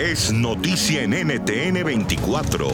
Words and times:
Es 0.00 0.32
noticia 0.32 1.02
en 1.02 1.10
NTN 1.10 1.84
24. 1.84 2.66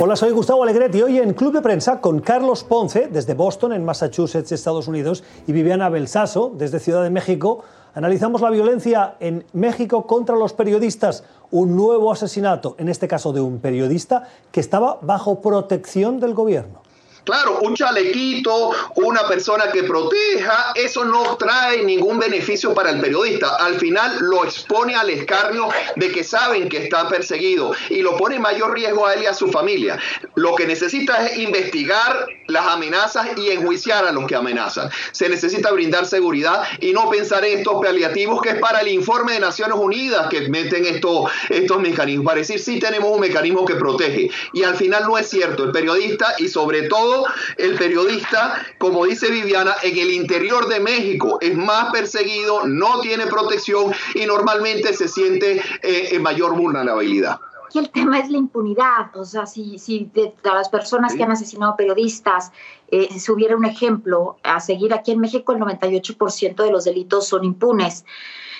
Hola, 0.00 0.16
soy 0.16 0.30
Gustavo 0.30 0.62
Alegret 0.62 0.94
y 0.94 1.02
hoy 1.02 1.18
en 1.18 1.34
Club 1.34 1.52
de 1.52 1.60
Prensa 1.60 2.00
con 2.00 2.20
Carlos 2.20 2.64
Ponce 2.64 3.08
desde 3.12 3.34
Boston, 3.34 3.74
en 3.74 3.84
Massachusetts, 3.84 4.50
Estados 4.50 4.88
Unidos, 4.88 5.24
y 5.46 5.52
Viviana 5.52 5.90
Belsaso 5.90 6.54
desde 6.56 6.78
Ciudad 6.78 7.02
de 7.02 7.10
México. 7.10 7.64
Analizamos 7.92 8.40
la 8.40 8.48
violencia 8.48 9.16
en 9.20 9.44
México 9.52 10.06
contra 10.06 10.36
los 10.36 10.54
periodistas, 10.54 11.22
un 11.50 11.76
nuevo 11.76 12.10
asesinato, 12.10 12.74
en 12.78 12.88
este 12.88 13.08
caso 13.08 13.34
de 13.34 13.42
un 13.42 13.58
periodista 13.58 14.26
que 14.50 14.60
estaba 14.60 15.00
bajo 15.02 15.42
protección 15.42 16.18
del 16.18 16.32
gobierno. 16.32 16.87
Claro, 17.28 17.58
un 17.60 17.74
chalequito, 17.74 18.70
una 18.94 19.28
persona 19.28 19.70
que 19.70 19.82
proteja, 19.82 20.72
eso 20.74 21.04
no 21.04 21.36
trae 21.36 21.84
ningún 21.84 22.18
beneficio 22.18 22.72
para 22.72 22.88
el 22.88 23.02
periodista. 23.02 23.56
Al 23.56 23.74
final 23.74 24.16
lo 24.20 24.46
expone 24.46 24.94
al 24.94 25.10
escarnio 25.10 25.68
de 25.96 26.10
que 26.10 26.24
saben 26.24 26.70
que 26.70 26.78
está 26.78 27.06
perseguido 27.06 27.72
y 27.90 28.00
lo 28.00 28.16
pone 28.16 28.36
en 28.36 28.40
mayor 28.40 28.72
riesgo 28.72 29.06
a 29.06 29.12
él 29.12 29.24
y 29.24 29.26
a 29.26 29.34
su 29.34 29.48
familia. 29.48 29.98
Lo 30.36 30.54
que 30.54 30.66
necesita 30.66 31.26
es 31.26 31.36
investigar 31.36 32.28
las 32.58 32.74
amenazas 32.74 33.28
y 33.36 33.50
enjuiciar 33.50 34.04
a 34.04 34.12
los 34.12 34.26
que 34.26 34.34
amenazan. 34.34 34.90
Se 35.12 35.28
necesita 35.28 35.70
brindar 35.70 36.06
seguridad 36.06 36.64
y 36.80 36.92
no 36.92 37.08
pensar 37.08 37.44
en 37.44 37.58
estos 37.58 37.80
paliativos 37.80 38.42
que 38.42 38.50
es 38.50 38.58
para 38.58 38.80
el 38.80 38.88
informe 38.88 39.34
de 39.34 39.40
Naciones 39.40 39.76
Unidas 39.78 40.28
que 40.28 40.48
meten 40.48 40.84
estos, 40.84 41.30
estos 41.48 41.80
mecanismos. 41.80 42.26
Para 42.26 42.38
decir, 42.38 42.58
sí 42.58 42.80
tenemos 42.80 43.10
un 43.12 43.20
mecanismo 43.20 43.64
que 43.64 43.76
protege. 43.76 44.30
Y 44.52 44.64
al 44.64 44.74
final 44.74 45.04
no 45.06 45.16
es 45.16 45.28
cierto. 45.28 45.64
El 45.64 45.72
periodista 45.72 46.34
y 46.38 46.48
sobre 46.48 46.82
todo 46.88 47.26
el 47.56 47.76
periodista, 47.76 48.66
como 48.78 49.06
dice 49.06 49.30
Viviana, 49.30 49.76
en 49.82 49.96
el 49.96 50.10
interior 50.10 50.66
de 50.66 50.80
México 50.80 51.38
es 51.40 51.54
más 51.54 51.92
perseguido, 51.92 52.66
no 52.66 53.00
tiene 53.00 53.26
protección 53.26 53.92
y 54.14 54.26
normalmente 54.26 54.92
se 54.94 55.06
siente 55.06 55.62
eh, 55.82 56.08
en 56.10 56.22
mayor 56.22 56.56
vulnerabilidad. 56.56 57.38
Aquí 57.68 57.80
el 57.80 57.90
tema 57.90 58.18
es 58.18 58.30
la 58.30 58.38
impunidad, 58.38 59.14
o 59.14 59.26
sea, 59.26 59.44
si, 59.44 59.78
si 59.78 60.10
de, 60.14 60.34
las 60.42 60.70
personas 60.70 61.14
que 61.14 61.22
han 61.22 61.32
asesinado 61.32 61.76
periodistas 61.76 62.50
eh, 62.90 63.20
si 63.20 63.30
hubiera 63.30 63.54
un 63.58 63.66
ejemplo 63.66 64.38
a 64.42 64.58
seguir 64.60 64.94
aquí 64.94 65.10
en 65.12 65.20
México, 65.20 65.52
el 65.52 65.58
98% 65.58 66.64
de 66.64 66.70
los 66.70 66.84
delitos 66.84 67.28
son 67.28 67.44
impunes. 67.44 68.06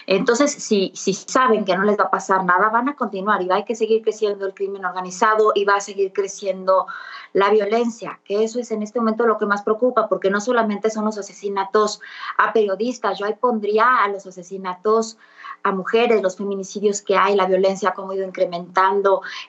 Entonces, 0.06 0.52
si, 0.52 0.92
si 0.94 1.14
saben 1.14 1.64
que 1.64 1.74
no 1.74 1.84
les 1.84 1.98
va 1.98 2.04
a 2.04 2.10
pasar 2.10 2.44
nada, 2.44 2.68
van 2.68 2.90
a 2.90 2.96
continuar 2.96 3.40
y 3.40 3.46
va 3.46 3.56
a 3.56 3.64
que 3.64 3.74
seguir 3.74 4.02
creciendo 4.02 4.44
el 4.44 4.52
crimen 4.52 4.84
organizado 4.84 5.52
y 5.54 5.64
va 5.64 5.76
a 5.76 5.80
seguir 5.80 6.12
creciendo 6.12 6.86
la 7.32 7.48
violencia, 7.50 8.20
que 8.24 8.44
eso 8.44 8.60
es 8.60 8.70
en 8.70 8.82
este 8.82 8.98
momento 8.98 9.26
lo 9.26 9.38
que 9.38 9.46
más 9.46 9.62
preocupa, 9.62 10.08
porque 10.08 10.30
no 10.30 10.40
solamente 10.40 10.90
son 10.90 11.06
los 11.06 11.16
asesinatos 11.16 12.00
a 12.36 12.52
periodistas, 12.52 13.18
yo 13.18 13.24
ahí 13.24 13.34
pondría 13.40 14.02
a 14.02 14.08
los 14.08 14.26
asesinatos 14.26 15.16
a 15.62 15.72
mujeres, 15.72 16.22
los 16.22 16.36
feminicidios 16.36 17.02
que 17.02 17.16
hay, 17.16 17.34
la 17.34 17.46
violencia 17.46 17.92
como 17.92 18.12
ha 18.12 18.16
ido 18.16 18.26
incrementando, 18.26 18.97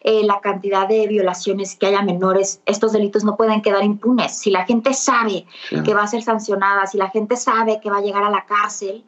eh, 0.02 0.24
la 0.24 0.40
cantidad 0.42 0.88
de 0.88 1.08
violaciones 1.08 1.76
que 1.76 1.88
hay 1.88 1.96
a 1.96 2.02
menores, 2.02 2.62
estos 2.66 2.92
delitos 2.92 3.24
no 3.24 3.38
pueden 3.38 3.62
quedar 3.62 3.84
impunes. 3.84 4.38
Si 4.38 4.52
la 4.52 4.66
gente 4.66 4.94
sabe 4.94 5.46
que 5.70 5.94
va 5.94 6.04
a 6.04 6.08
ser 6.08 6.24
sancionada, 6.24 6.86
si 6.88 6.98
la 6.98 7.10
gente 7.10 7.36
sabe 7.36 7.80
que 7.82 7.90
va 7.90 7.98
a 7.98 8.02
llegar 8.02 8.24
a 8.24 8.30
la 8.30 8.46
cárcel, 8.46 9.04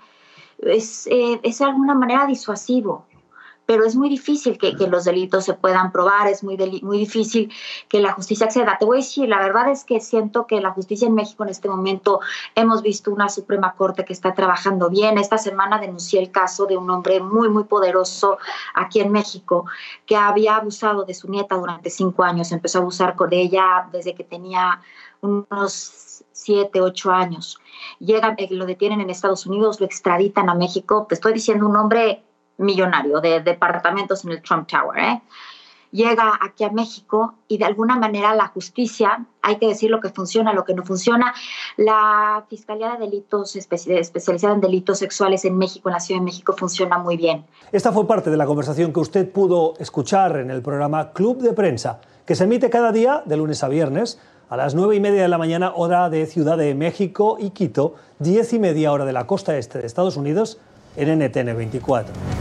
es, 0.59 1.07
eh, 1.07 1.39
es 1.43 1.59
de 1.59 1.65
alguna 1.65 1.95
manera 1.95 2.25
disuasivo 2.25 3.05
pero 3.65 3.85
es 3.85 3.95
muy 3.95 4.09
difícil 4.09 4.57
que, 4.57 4.73
los 4.87 5.05
delitos 5.05 5.45
se 5.45 5.53
puedan 5.53 5.91
probar, 5.91 6.27
es 6.27 6.43
muy, 6.43 6.57
muy 6.81 6.97
difícil 6.97 7.51
que 7.87 8.01
la 8.01 8.11
justicia 8.13 8.47
acceda. 8.47 8.77
Te 8.77 8.85
voy 8.85 8.97
a 8.97 9.01
decir, 9.01 9.29
la 9.29 9.39
verdad 9.39 9.69
es 9.69 9.85
que 9.85 10.01
siento 10.01 10.45
que 10.45 10.59
la 10.59 10.71
justicia 10.71 11.07
en 11.07 11.13
México 11.13 11.43
en 11.43 11.49
este 11.49 11.69
momento 11.69 12.19
hemos 12.55 12.81
visto 12.81 13.11
una 13.11 13.29
Suprema 13.29 13.73
Corte 13.75 14.03
que 14.03 14.13
está 14.13 14.33
trabajando 14.33 14.89
bien. 14.89 15.17
Esta 15.17 15.37
semana 15.37 15.79
denuncié 15.79 16.19
el 16.19 16.31
caso 16.31 16.65
de 16.65 16.75
un 16.75 16.89
hombre 16.89 17.21
muy, 17.21 17.49
muy 17.49 17.63
poderoso 17.63 18.37
aquí 18.73 18.99
en 18.99 19.11
México 19.11 19.65
que 20.05 20.15
había 20.15 20.57
abusado 20.57 21.05
de 21.05 21.13
su 21.13 21.29
nieta 21.29 21.55
durante 21.55 21.89
cinco 21.89 22.23
años, 22.23 22.51
empezó 22.51 22.79
a 22.79 22.81
abusar 22.81 23.15
con 23.15 23.31
ella 23.31 23.87
desde 23.91 24.15
que 24.15 24.23
tenía 24.23 24.81
unos 25.21 26.23
siete, 26.31 26.81
ocho 26.81 27.11
años. 27.11 27.59
Llegan, 27.99 28.35
eh, 28.37 28.47
lo 28.51 28.65
detienen 28.65 29.01
en 29.01 29.09
Estados 29.09 29.45
Unidos, 29.45 29.79
lo 29.79 29.85
extraditan 29.85 30.49
a 30.49 30.55
México. 30.55 31.05
Te 31.07 31.15
estoy 31.15 31.33
diciendo 31.33 31.67
un 31.67 31.77
hombre 31.77 32.23
millonario 32.57 33.19
de 33.19 33.41
departamentos 33.41 34.23
en 34.25 34.31
el 34.31 34.41
Trump 34.41 34.67
Tower. 34.67 34.97
¿eh? 34.97 35.21
Llega 35.91 36.39
aquí 36.41 36.63
a 36.63 36.69
México 36.69 37.35
y 37.49 37.57
de 37.57 37.65
alguna 37.65 37.97
manera 37.97 38.33
la 38.33 38.47
justicia, 38.47 39.25
hay 39.41 39.57
que 39.57 39.67
decir 39.67 39.91
lo 39.91 39.99
que 39.99 40.09
funciona, 40.09 40.53
lo 40.53 40.63
que 40.63 40.73
no 40.73 40.83
funciona. 40.83 41.33
La 41.75 42.45
Fiscalía 42.49 42.93
de 42.93 43.05
Delitos 43.05 43.57
especializada 43.57 44.53
en 44.53 44.61
delitos 44.61 44.99
sexuales 44.99 45.43
en 45.43 45.57
México, 45.57 45.89
en 45.89 45.93
la 45.93 45.99
Ciudad 45.99 46.21
de 46.21 46.25
México, 46.25 46.53
funciona 46.57 46.97
muy 46.97 47.17
bien. 47.17 47.45
Esta 47.73 47.91
fue 47.91 48.07
parte 48.07 48.29
de 48.29 48.37
la 48.37 48.45
conversación 48.45 48.93
que 48.93 49.01
usted 49.01 49.29
pudo 49.29 49.73
escuchar 49.79 50.37
en 50.37 50.49
el 50.49 50.61
programa 50.61 51.11
Club 51.11 51.39
de 51.39 51.51
Prensa, 51.51 51.99
que 52.25 52.35
se 52.35 52.45
emite 52.45 52.69
cada 52.69 52.93
día 52.93 53.21
de 53.25 53.35
lunes 53.35 53.61
a 53.61 53.67
viernes 53.67 54.17
a 54.49 54.57
las 54.57 54.75
nueve 54.75 54.95
y 54.95 54.99
media 54.99 55.21
de 55.21 55.29
la 55.29 55.37
mañana, 55.37 55.73
hora 55.75 56.09
de 56.09 56.25
Ciudad 56.25 56.57
de 56.57 56.75
México 56.75 57.37
y 57.39 57.51
Quito, 57.51 57.95
diez 58.19 58.51
y 58.53 58.59
media 58.59 58.91
hora 58.91 59.05
de 59.05 59.13
la 59.13 59.25
costa 59.25 59.57
este 59.57 59.79
de 59.79 59.87
Estados 59.87 60.17
Unidos, 60.17 60.59
en 60.97 61.19
NTN 61.19 61.55
24. 61.55 62.40